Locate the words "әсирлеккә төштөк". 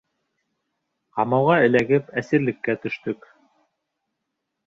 2.23-3.27